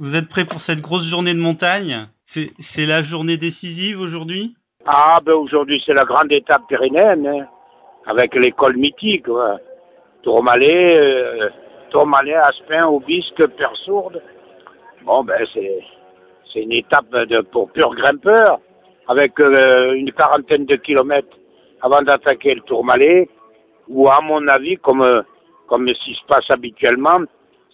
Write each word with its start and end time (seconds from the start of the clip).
Vous 0.00 0.12
êtes 0.16 0.28
prêt 0.28 0.44
pour 0.44 0.60
cette 0.66 0.80
grosse 0.80 1.08
journée 1.08 1.34
de 1.34 1.38
montagne? 1.38 2.08
C'est 2.34 2.86
la 2.86 3.04
journée 3.04 3.36
décisive 3.36 4.00
aujourd'hui? 4.00 4.56
Ah, 4.86 5.20
ben 5.24 5.34
aujourd'hui 5.34 5.80
c'est 5.86 5.94
la 5.94 6.04
grande 6.04 6.32
étape 6.32 6.62
pyrénéenne, 6.68 7.26
hein, 7.28 7.46
avec 8.06 8.34
l'école 8.34 8.76
mythique. 8.76 9.28
Ouais. 9.28 9.56
Tourmalet, 10.22 10.96
euh, 10.96 11.48
Tourmalet, 11.90 12.34
Aspin, 12.34 12.86
Aubisque, 12.86 13.46
Persourde. 13.56 14.20
Bon, 15.04 15.22
ben 15.22 15.46
c'est 15.54 16.60
une 16.60 16.72
étape 16.72 17.10
de, 17.10 17.42
pour 17.42 17.70
pur 17.70 17.94
grimpeur, 17.94 18.58
avec 19.06 19.38
euh, 19.38 19.92
une 19.92 20.10
quarantaine 20.10 20.66
de 20.66 20.74
kilomètres 20.74 21.36
avant 21.82 22.02
d'attaquer 22.02 22.56
le 22.56 22.62
Tourmalet, 22.62 23.28
où 23.86 24.08
à 24.08 24.20
mon 24.22 24.44
avis, 24.48 24.76
comme 24.78 25.22
comme 25.68 25.88
ce 25.88 26.04
qui 26.04 26.14
se 26.14 26.26
passe 26.26 26.50
habituellement, 26.50 27.20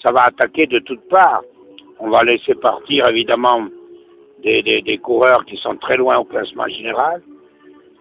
ça 0.03 0.13
va 0.13 0.25
attaquer 0.25 0.67
de 0.67 0.81
toutes 0.81 1.09
parts. 1.09 1.43
On 2.01 2.09
va 2.09 2.23
laisser 2.23 2.55
partir 2.55 3.07
évidemment 3.09 3.69
des, 4.43 4.63
des, 4.63 4.99
coureurs 4.99 5.45
qui 5.45 5.57
sont 5.59 5.77
très 5.77 5.99
loin 5.99 6.17
au 6.19 6.25
classement 6.25 6.67
général, 6.67 7.21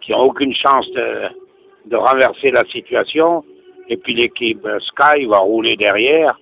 qui 0.02 0.12
n'ont 0.12 0.22
aucune 0.22 0.56
chance 0.56 0.90
de, 0.92 1.28
de 1.88 1.96
renverser 1.98 2.52
la 2.52 2.64
situation. 2.66 3.44
Et 3.90 3.98
puis 3.98 4.14
l'équipe 4.14 4.66
Sky 4.80 5.26
va 5.26 5.40
rouler 5.40 5.76
derrière. 5.76 6.40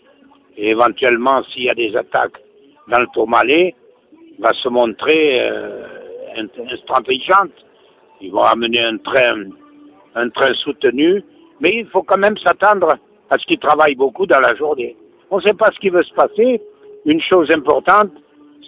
Et 0.55 0.70
éventuellement, 0.70 1.44
s'il 1.45 1.64
y 1.64 1.70
a 1.70 1.76
des 1.76 1.95
attaques 1.95 2.38
dans 2.88 3.00
le 3.00 3.08
Tourmalet, 3.14 3.73
va 4.39 4.53
se 4.53 4.70
montrer 4.70 5.39
euh, 5.42 5.88
intelligente. 6.38 7.52
Ils 8.22 8.31
vont 8.31 8.44
amener 8.44 8.81
un 8.81 8.98
train, 8.98 9.45
un 10.16 10.30
train 10.30 10.53
soutenu. 10.53 11.23
Mais 11.59 11.72
il 11.73 11.88
faut 11.88 12.03
quand 12.03 12.20
même 12.20 12.38
s'attendre 12.38 12.98
à 13.30 13.38
ce 13.38 13.45
qu'ils 13.45 13.59
travaillent 13.59 13.95
beaucoup 13.95 14.28
dans 14.28 14.39
la 14.39 14.55
journée. 14.55 14.95
On 15.31 15.38
ne 15.38 15.42
sait 15.42 15.53
pas 15.53 15.72
ce 15.73 15.80
qui 15.80 15.89
va 15.89 16.03
se 16.03 16.14
passer. 16.14 16.62
Une 17.07 17.21
chose 17.21 17.49
importante, 17.52 18.11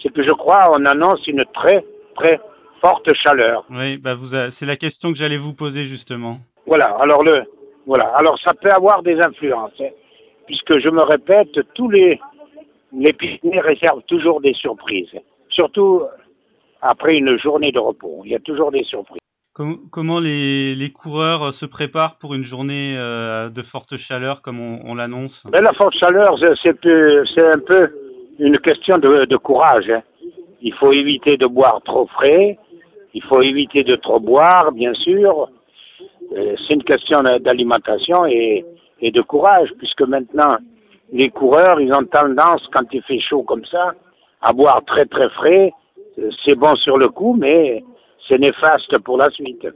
c'est 0.02 0.12
que 0.12 0.22
je 0.22 0.30
crois 0.30 0.70
on 0.72 0.84
annonce 0.86 1.26
une 1.26 1.44
très 1.52 1.84
très 2.16 2.40
forte 2.80 3.12
chaleur. 3.14 3.66
Oui, 3.70 3.98
bah 3.98 4.14
vous 4.14 4.30
c'est 4.58 4.64
la 4.66 4.76
question 4.76 5.12
que 5.12 5.18
j'allais 5.18 5.36
vous 5.36 5.52
poser 5.52 5.86
justement. 5.86 6.38
Voilà. 6.66 6.96
Alors 6.98 7.22
le 7.22 7.42
voilà. 7.86 8.06
Alors 8.16 8.38
ça 8.40 8.52
peut 8.54 8.70
avoir 8.70 9.02
des 9.02 9.20
influences, 9.20 9.78
hein, 9.80 9.90
puisque 10.46 10.78
je 10.78 10.88
me 10.88 11.02
répète, 11.02 11.52
tous 11.74 11.90
les 11.90 12.18
les 12.92 13.12
Pyrénées 13.12 13.60
réservent 13.60 14.02
toujours 14.08 14.40
des 14.40 14.54
surprises, 14.54 15.14
surtout 15.50 16.02
après 16.80 17.16
une 17.16 17.38
journée 17.38 17.72
de 17.72 17.80
repos. 17.80 18.22
Il 18.24 18.30
y 18.30 18.34
a 18.34 18.40
toujours 18.40 18.72
des 18.72 18.84
surprises. 18.84 19.18
Comment 19.90 20.20
les, 20.20 20.74
les 20.74 20.90
coureurs 20.90 21.52
se 21.54 21.66
préparent 21.66 22.16
pour 22.16 22.32
une 22.32 22.46
journée 22.46 22.96
euh, 22.96 23.50
de 23.50 23.62
forte 23.64 23.94
chaleur 24.08 24.40
comme 24.40 24.58
on, 24.58 24.80
on 24.86 24.94
l'annonce? 24.94 25.38
Ben, 25.52 25.62
La 25.62 25.74
forte 25.74 25.94
chaleur, 25.98 26.38
c'est 26.62 27.46
un 27.54 27.58
peu 27.58 27.92
une 28.40 28.58
question 28.58 28.98
de, 28.98 29.26
de 29.26 29.36
courage. 29.36 29.88
Hein. 29.90 30.02
Il 30.62 30.74
faut 30.74 30.92
éviter 30.92 31.36
de 31.36 31.46
boire 31.46 31.80
trop 31.84 32.06
frais, 32.06 32.58
il 33.14 33.22
faut 33.24 33.42
éviter 33.42 33.84
de 33.84 33.96
trop 33.96 34.20
boire, 34.20 34.72
bien 34.72 34.94
sûr. 34.94 35.48
Euh, 36.32 36.54
c'est 36.56 36.74
une 36.74 36.84
question 36.84 37.20
d'alimentation 37.40 38.26
et, 38.26 38.64
et 39.00 39.10
de 39.10 39.20
courage, 39.22 39.70
puisque 39.78 40.02
maintenant, 40.02 40.56
les 41.12 41.30
coureurs, 41.30 41.80
ils 41.80 41.92
ont 41.92 42.04
tendance, 42.04 42.66
quand 42.72 42.86
il 42.92 43.02
fait 43.02 43.20
chaud 43.20 43.42
comme 43.42 43.64
ça, 43.64 43.94
à 44.40 44.52
boire 44.52 44.80
très 44.86 45.04
très 45.04 45.28
frais. 45.30 45.72
C'est 46.44 46.54
bon 46.54 46.74
sur 46.76 46.98
le 46.98 47.08
coup, 47.08 47.34
mais 47.38 47.82
c'est 48.28 48.38
néfaste 48.38 48.98
pour 49.00 49.16
la 49.18 49.28
suite. 49.30 49.66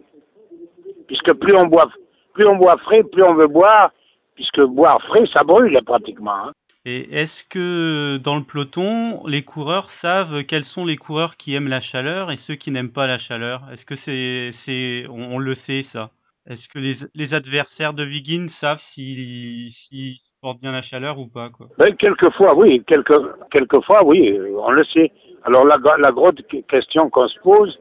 Puisque 1.06 1.34
plus 1.34 1.56
on 1.56 1.66
boit, 1.66 1.88
plus 2.34 2.46
on 2.46 2.56
boit 2.56 2.76
frais, 2.78 3.02
plus 3.02 3.24
on 3.24 3.34
veut 3.34 3.46
boire, 3.46 3.90
puisque 4.34 4.60
boire 4.62 5.00
frais, 5.02 5.24
ça 5.34 5.42
brûle 5.44 5.78
pratiquement. 5.84 6.36
Hein. 6.46 6.52
Et 6.86 7.08
est-ce 7.18 7.48
que 7.48 8.18
dans 8.22 8.36
le 8.36 8.44
peloton, 8.44 9.26
les 9.26 9.42
coureurs 9.42 9.88
savent 10.02 10.44
quels 10.44 10.66
sont 10.66 10.84
les 10.84 10.98
coureurs 10.98 11.36
qui 11.38 11.54
aiment 11.54 11.68
la 11.68 11.80
chaleur 11.80 12.30
et 12.30 12.38
ceux 12.46 12.56
qui 12.56 12.70
n'aiment 12.70 12.92
pas 12.92 13.06
la 13.06 13.18
chaleur? 13.18 13.62
Est-ce 13.72 13.86
que 13.86 13.94
c'est, 14.04 14.52
c'est, 14.66 15.06
on, 15.08 15.38
le 15.38 15.56
sait 15.66 15.86
ça? 15.94 16.10
Est-ce 16.46 16.68
que 16.74 16.78
les, 16.78 16.98
les 17.14 17.32
adversaires 17.32 17.94
de 17.94 18.04
Wiggins 18.04 18.48
savent 18.60 18.82
s'ils 18.94 19.72
si, 19.88 20.20
portent 20.42 20.60
bien 20.60 20.72
la 20.72 20.82
chaleur 20.82 21.18
ou 21.18 21.26
pas 21.26 21.48
quoi? 21.48 21.68
Ben, 21.78 21.96
Quelquefois, 21.96 22.54
oui. 22.54 22.84
Quelque, 22.86 23.14
quelquefois, 23.50 24.04
oui. 24.04 24.38
On 24.58 24.70
le 24.72 24.84
sait. 24.84 25.10
Alors 25.44 25.66
la, 25.66 25.76
la 25.98 26.10
grosse 26.10 26.34
question 26.68 27.08
qu'on 27.08 27.28
se 27.28 27.38
pose, 27.40 27.78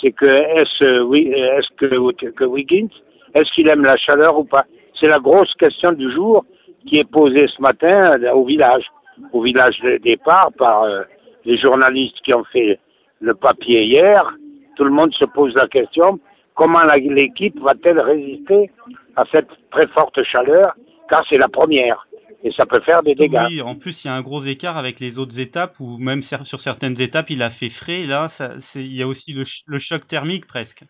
c'est 0.00 0.12
que 0.12 0.24
est-ce 0.24 1.02
oui, 1.02 1.30
est-ce 1.30 1.68
que, 1.76 2.30
que 2.30 2.44
Wiggins, 2.44 2.88
est-ce 3.34 3.52
qu'il 3.52 3.68
aime 3.68 3.84
la 3.84 3.98
chaleur 3.98 4.38
ou 4.38 4.44
pas? 4.44 4.64
C'est 4.98 5.08
la 5.08 5.18
grosse 5.18 5.52
question 5.54 5.92
du 5.92 6.10
jour 6.10 6.46
qui 6.86 6.98
est 6.98 7.10
posée 7.10 7.46
ce 7.48 7.60
matin 7.60 8.12
au 8.32 8.44
village, 8.44 8.84
au 9.32 9.42
village 9.42 9.78
de 9.80 9.98
départ 9.98 10.50
par 10.58 10.82
euh, 10.82 11.02
les 11.44 11.56
journalistes 11.56 12.20
qui 12.24 12.34
ont 12.34 12.44
fait 12.44 12.78
le 13.20 13.34
papier 13.34 13.84
hier. 13.84 14.36
Tout 14.76 14.84
le 14.84 14.90
monde 14.90 15.12
se 15.14 15.24
pose 15.26 15.54
la 15.54 15.66
question 15.66 16.20
comment 16.60 16.80
l'équipe 16.94 17.58
va-t-elle 17.60 18.00
résister 18.00 18.70
à 19.16 19.24
cette 19.32 19.48
très 19.70 19.86
forte 19.88 20.22
chaleur? 20.24 20.74
Car 21.08 21.24
c'est 21.28 21.38
la 21.38 21.48
première 21.48 22.06
et 22.42 22.52
ça 22.52 22.64
peut 22.66 22.80
faire 22.80 23.02
des 23.02 23.14
dégâts. 23.14 23.46
Oui, 23.48 23.60
en 23.62 23.74
plus 23.74 23.96
il 24.04 24.06
y 24.06 24.10
a 24.10 24.14
un 24.14 24.22
gros 24.22 24.44
écart 24.44 24.76
avec 24.76 25.00
les 25.00 25.18
autres 25.18 25.38
étapes 25.38 25.74
où 25.80 25.98
même 25.98 26.22
sur 26.44 26.60
certaines 26.62 27.00
étapes 27.00 27.30
il 27.30 27.42
a 27.42 27.50
fait 27.50 27.70
frais. 27.70 28.04
Là, 28.04 28.30
ça, 28.38 28.52
il 28.74 28.94
y 28.94 29.02
a 29.02 29.06
aussi 29.06 29.32
le, 29.32 29.44
le, 29.66 29.78
choc 29.80 30.06
thermique 30.08 30.46
presque 30.46 30.84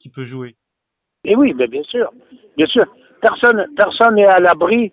qui 0.00 0.08
peut 0.10 0.24
jouer. 0.24 0.54
Et 1.24 1.34
oui, 1.36 1.54
mais 1.54 1.66
bien 1.66 1.82
sûr, 1.82 2.10
bien 2.56 2.66
sûr. 2.66 2.84
Personne, 3.20 3.66
personne 3.76 4.14
n'est 4.14 4.26
à 4.26 4.40
l'abri, 4.40 4.92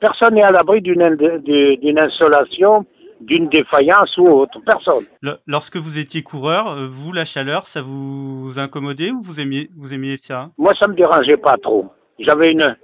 personne 0.00 0.34
n'est 0.34 0.42
à 0.42 0.50
l'abri 0.50 0.80
d'une 0.80 1.16
d'une 1.16 1.98
insolation, 1.98 2.86
d'une 3.20 3.48
défaillance 3.48 4.16
ou 4.18 4.26
autre. 4.26 4.60
Personne. 4.64 5.04
Le, 5.20 5.38
lorsque 5.46 5.76
vous 5.76 5.98
étiez 5.98 6.22
coureur, 6.22 6.68
euh, 6.68 6.88
vous 6.88 7.12
la 7.12 7.24
chaleur, 7.24 7.66
ça 7.72 7.80
vous 7.82 8.52
incommodait 8.56 9.10
ou 9.10 9.22
vous 9.22 9.38
aimiez, 9.40 9.70
vous 9.76 9.92
aimiez 9.92 10.18
ça? 10.26 10.50
Moi, 10.58 10.72
ça 10.78 10.88
me 10.88 10.94
dérangeait 10.94 11.36
pas 11.36 11.56
trop. 11.56 11.86
J'avais 12.18 12.52
une, 12.52 12.76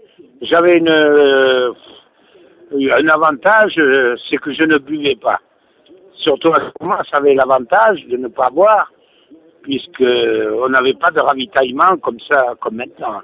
j'avais 0.42 0.78
une 0.78 0.90
euh, 0.90 1.72
un 2.72 3.08
avantage, 3.08 3.74
euh, 3.78 4.16
c'est 4.28 4.38
que 4.38 4.52
je 4.52 4.64
ne 4.64 4.78
buvais 4.78 5.16
pas. 5.16 5.40
Surtout 6.14 6.50
à 6.52 6.56
ce 6.56 6.84
moment, 6.84 6.98
ça 7.10 7.18
avait 7.18 7.34
l'avantage 7.34 8.04
de 8.06 8.16
ne 8.16 8.28
pas 8.28 8.50
boire, 8.50 8.90
puisque 9.62 10.02
on 10.02 10.68
n'avait 10.68 10.94
pas 10.94 11.10
de 11.10 11.20
ravitaillement 11.20 11.96
comme 12.00 12.18
ça, 12.20 12.54
comme 12.60 12.76
maintenant. 12.76 13.20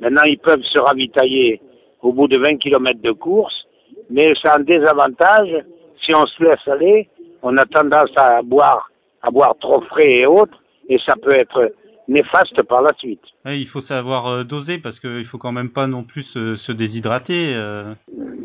Maintenant, 0.00 0.22
ils 0.24 0.38
peuvent 0.38 0.62
se 0.62 0.78
ravitailler 0.78 1.60
au 2.04 2.12
bout 2.12 2.28
de 2.28 2.36
20 2.36 2.58
km 2.58 3.00
de 3.00 3.12
course, 3.12 3.66
mais 4.10 4.32
a 4.44 4.58
un 4.58 4.62
désavantage. 4.62 5.56
Si 6.04 6.14
on 6.14 6.26
se 6.26 6.44
laisse 6.44 6.68
aller, 6.68 7.08
on 7.42 7.56
a 7.56 7.64
tendance 7.64 8.12
à 8.16 8.42
boire, 8.42 8.90
à 9.22 9.30
boire 9.30 9.56
trop 9.58 9.80
frais 9.80 10.12
et 10.18 10.26
autres, 10.26 10.62
et 10.88 10.98
ça 10.98 11.14
peut 11.20 11.34
être 11.34 11.72
néfaste 12.06 12.62
par 12.64 12.82
la 12.82 12.90
suite. 12.98 13.22
il 13.46 13.66
faut 13.68 13.80
savoir 13.82 14.26
euh, 14.26 14.44
doser 14.44 14.76
parce 14.76 15.00
qu'il 15.00 15.24
faut 15.24 15.38
quand 15.38 15.52
même 15.52 15.70
pas 15.70 15.86
non 15.86 16.04
plus 16.04 16.24
se, 16.24 16.56
se 16.56 16.72
déshydrater. 16.72 17.54
Euh. 17.54 17.94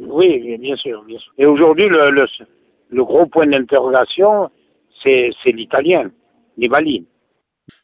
Oui, 0.08 0.58
bien 0.58 0.78
sûr, 0.78 1.03
bien 1.03 1.20
sûr. 1.20 1.34
Et 1.38 1.46
aujourd'hui, 1.46 1.90
le, 1.90 2.09
le, 2.12 2.26
le, 2.90 3.03
gros 3.03 3.26
point 3.26 3.47
d'interrogation, 3.47 4.50
c'est 5.03 5.34
l'italien, 5.47 6.09
Nibali. 6.58 7.06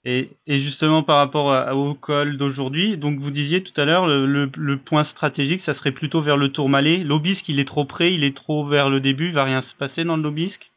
Et, 0.08 0.30
et, 0.46 0.62
justement 0.62 1.02
par 1.02 1.18
rapport 1.18 1.76
au 1.76 1.96
col 1.96 2.38
d'aujourd'hui, 2.38 2.96
donc 2.96 3.18
vous 3.20 3.32
disiez 3.32 3.64
tout 3.64 3.74
à 3.82 3.86
l'heure, 3.86 4.06
le, 4.06 4.78
point 4.78 5.06
stratégique, 5.06 5.64
ça 5.66 5.74
serait 5.74 5.94
plutôt 5.94 6.22
vers 6.22 6.38
le 6.38 6.52
Tourmalet. 6.52 6.98
L'Obisque, 6.98 7.50
il 7.50 7.60
est 7.60 7.68
trop 7.68 7.86
près, 7.86 8.14
il 8.14 8.24
est 8.24 8.36
trop 8.36 8.66
vers 8.66 8.90
le 8.90 9.00
début, 9.00 9.30
il 9.30 9.34
va 9.34 9.46
rien 9.46 9.64
se 9.64 9.76
passer 9.80 10.04
dans 10.04 10.18
l'Obisque? 10.18 10.70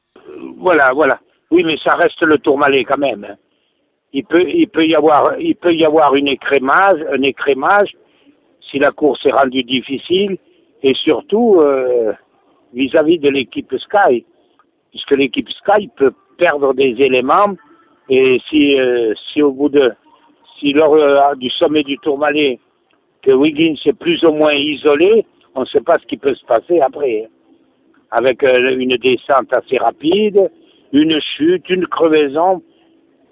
Voilà, 0.56 0.92
voilà. 0.94 1.20
Oui, 1.50 1.62
mais 1.62 1.76
ça 1.78 1.94
reste 1.94 2.24
le 2.24 2.38
Tourmalet 2.38 2.84
quand 2.84 2.98
même. 2.98 3.24
Hein 3.24 3.36
il 4.12 4.24
peut, 4.24 4.48
il 4.48 4.68
peut 4.68 4.86
y 4.86 4.94
avoir, 4.94 5.38
il 5.38 5.56
peut 5.56 5.74
y 5.74 5.84
avoir 5.84 6.14
une 6.14 6.28
écrémage, 6.28 7.04
un 7.12 7.22
écrémage 7.22 7.94
si 8.70 8.78
la 8.78 8.90
course 8.90 9.24
est 9.26 9.32
rendue 9.32 9.64
difficile 9.64 10.36
et 10.82 10.94
surtout 10.94 11.56
euh, 11.58 12.12
vis-à-vis 12.74 13.18
de 13.18 13.30
l'équipe 13.30 13.74
Sky, 13.78 14.24
puisque 14.90 15.16
l'équipe 15.16 15.48
Sky 15.50 15.88
peut 15.96 16.12
perdre 16.36 16.74
des 16.74 16.94
éléments 16.98 17.56
et 18.08 18.40
si, 18.48 18.78
euh, 18.78 19.12
si 19.32 19.42
au 19.42 19.52
bout 19.52 19.68
de, 19.68 19.92
si 20.58 20.72
lors 20.72 20.94
euh, 20.94 21.34
du 21.36 21.50
sommet 21.50 21.82
du 21.82 21.98
Tourmalet 21.98 22.58
que 23.22 23.32
Wiggins 23.32 23.74
est 23.84 23.98
plus 23.98 24.22
ou 24.24 24.32
moins 24.32 24.54
isolé, 24.54 25.26
on 25.54 25.62
ne 25.62 25.66
sait 25.66 25.80
pas 25.80 25.94
ce 26.00 26.06
qui 26.06 26.16
peut 26.16 26.34
se 26.34 26.44
passer 26.46 26.80
après, 26.80 27.28
avec 28.10 28.42
une 28.42 28.90
descente 28.90 29.52
assez 29.52 29.76
rapide, 29.76 30.50
une 30.92 31.20
chute, 31.20 31.68
une 31.68 31.86
crevaison. 31.86 32.62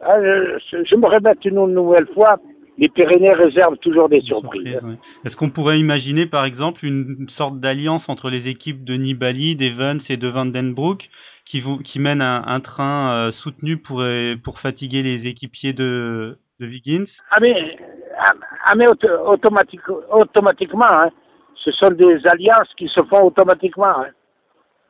Ah, 0.02 0.20
je, 0.20 0.96
me 0.96 1.06
répète 1.06 1.44
une 1.44 1.66
nouvelle 1.66 2.06
fois, 2.14 2.38
les 2.78 2.88
Pyrénées 2.88 3.32
réservent 3.32 3.78
toujours 3.78 4.08
des 4.08 4.20
surprises. 4.20 4.78
Est-ce 5.24 5.36
qu'on 5.36 5.50
pourrait 5.50 5.78
imaginer, 5.78 6.26
par 6.26 6.44
exemple, 6.44 6.84
une 6.84 7.26
sorte 7.36 7.60
d'alliance 7.60 8.02
entre 8.08 8.28
les 8.28 8.48
équipes 8.48 8.84
de 8.84 8.94
Nibali, 8.94 9.56
d'Evans 9.56 10.02
et 10.08 10.16
de 10.16 10.28
Vandenbroek 10.28 11.08
qui, 11.46 11.60
vont, 11.60 11.78
qui 11.78 11.98
mènent 11.98 12.22
un, 12.22 12.60
train 12.60 13.28
euh, 13.28 13.32
soutenu 13.42 13.78
pour, 13.78 14.00
euh, 14.00 14.34
pour 14.42 14.58
fatiguer 14.60 15.02
les 15.02 15.28
équipiers 15.28 15.72
de, 15.72 16.36
de 16.60 16.66
Wiggins 16.66 17.06
Ah 17.30 17.38
mais, 17.40 17.78
ah, 18.18 18.32
ah 18.64 18.74
mais 18.76 18.86
automatiquement, 18.88 20.84
hein. 20.90 21.10
ce 21.54 21.70
sont 21.72 21.90
des 21.90 22.26
alliances 22.26 22.72
qui 22.76 22.88
se 22.88 23.00
font 23.04 23.24
automatiquement. 23.24 24.00
Hein. 24.00 24.10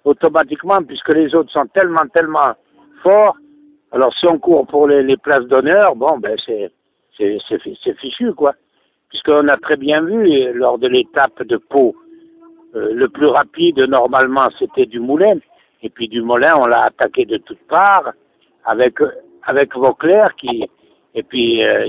automatiquement, 0.04 0.82
puisque 0.82 1.12
les 1.14 1.34
autres 1.34 1.52
sont 1.52 1.66
tellement, 1.66 2.06
tellement 2.14 2.54
forts. 3.02 3.36
Alors, 3.92 4.12
si 4.14 4.26
on 4.26 4.38
court 4.38 4.66
pour 4.66 4.88
les, 4.88 5.02
les 5.02 5.16
places 5.16 5.46
d'honneur, 5.46 5.94
bon, 5.94 6.18
ben, 6.18 6.36
c'est 6.46 7.98
fichu, 8.00 8.32
quoi. 8.34 8.54
Puisqu'on 9.08 9.48
a 9.48 9.56
très 9.56 9.76
bien 9.76 10.02
vu, 10.02 10.52
lors 10.52 10.78
de 10.78 10.88
l'étape 10.88 11.42
de 11.44 11.56
Pau, 11.56 11.94
euh, 12.74 12.92
le 12.92 13.08
plus 13.08 13.28
rapide, 13.28 13.78
normalement, 13.88 14.48
c'était 14.58 14.86
du 14.86 15.00
Moulin. 15.00 15.38
Et 15.82 15.90
puis 15.90 16.08
du 16.08 16.22
Moulin, 16.22 16.56
on 16.56 16.66
l'a 16.66 16.84
attaqué 16.84 17.24
de 17.24 17.36
toutes 17.38 17.66
parts 17.68 18.12
avec, 18.64 18.98
avec 19.44 19.74
Vauclair 19.76 20.34
qui, 20.36 20.64
et 21.16 21.22
puis, 21.22 21.64
euh, 21.66 21.86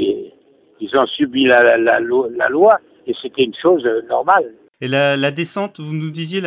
ils 0.79 0.97
ont 0.97 1.05
subi 1.05 1.45
la, 1.45 1.77
la, 1.77 1.99
la 1.99 2.49
loi 2.49 2.79
et 3.05 3.13
c'était 3.21 3.43
une 3.43 3.55
chose 3.55 3.87
normale. 4.07 4.53
Et 4.79 4.87
la, 4.87 5.17
la, 5.17 5.31
descente, 5.31 5.79
vous 5.79 5.91
nous 5.91 6.11
disiez 6.11 6.41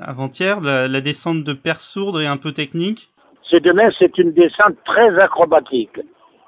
avant-hier, 0.00 0.60
la, 0.60 0.88
la, 0.88 1.00
descente 1.00 1.44
de 1.44 1.52
Persourdre 1.52 2.20
est 2.20 2.26
un 2.26 2.38
peu 2.38 2.52
technique? 2.52 2.98
C'est 3.48 3.62
demain, 3.62 3.88
c'est 3.98 4.18
une 4.18 4.32
descente 4.32 4.76
très 4.84 5.16
acrobatique. 5.20 6.00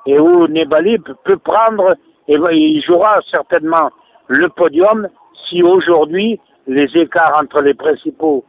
Et 0.06 0.18
où 0.18 0.48
Nibali 0.48 0.98
peut 1.24 1.36
prendre, 1.36 1.94
et 2.26 2.36
il 2.36 2.82
jouera 2.82 3.20
certainement 3.30 3.90
le 4.26 4.48
podium 4.48 5.08
si 5.48 5.62
aujourd'hui 5.62 6.40
les 6.66 6.88
écarts 6.96 7.38
entre 7.40 7.62
les 7.62 7.74
principaux 7.74 8.44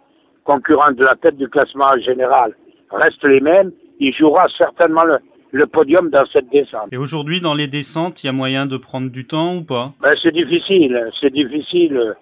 concurrents 0.52 0.92
de 0.92 1.06
la 1.12 1.16
tête 1.16 1.38
du 1.38 1.48
classement 1.48 1.94
général 2.10 2.50
restent 2.92 3.28
les 3.28 3.42
mêmes, 3.52 3.72
il 4.00 4.14
jouera 4.14 4.44
certainement 4.58 5.04
le, 5.04 5.18
le 5.52 5.66
podium 5.68 6.10
dans 6.10 6.26
cette 6.34 6.50
descente. 6.50 6.90
Et 6.92 6.98
aujourd'hui, 6.98 7.40
dans 7.42 7.54
les 7.54 7.68
descentes, 7.68 8.16
il 8.24 8.28
y 8.28 8.30
a 8.30 8.38
moyen 8.44 8.66
de 8.66 8.78
prendre 8.78 9.10
du 9.10 9.26
temps 9.26 9.58
ou 9.58 9.64
pas? 9.64 9.94
Ben, 10.02 10.14
C'est 10.22 10.34
difficile, 10.34 10.96
c'est 11.20 11.34
difficile. 11.42 12.16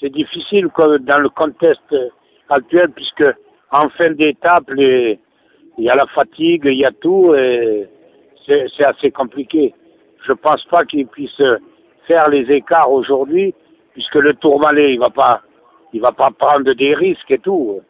C'est 0.00 0.12
difficile 0.22 0.66
dans 1.10 1.20
le 1.26 1.28
contexte 1.28 1.94
actuel, 2.48 2.88
puisque 2.96 3.28
en 3.70 3.88
fin 3.90 4.10
d'étape, 4.10 4.68
il 4.76 5.18
y 5.78 5.90
a 5.90 5.94
la 5.94 6.06
fatigue, 6.14 6.64
il 6.64 6.78
y 6.78 6.84
a 6.84 6.90
tout, 6.90 7.34
et 7.34 7.86
c'est 8.46 8.84
assez 8.84 9.10
compliqué. 9.10 9.74
Je 10.26 10.32
pense 10.32 10.64
pas 10.64 10.84
qu'il 10.84 11.06
puisse 11.06 11.42
faire 12.08 12.28
les 12.30 12.50
écarts 12.50 12.90
aujourd'hui, 12.90 13.54
puisque 13.92 14.16
le 14.16 14.32
Tourmalet, 14.34 14.94
il 14.94 14.98
va 14.98 15.10
pas, 15.10 15.42
il 15.92 16.00
va 16.00 16.12
pas 16.12 16.30
prendre 16.30 16.72
des 16.72 16.94
risques 16.94 17.30
et 17.30 17.38
tout. 17.38 17.80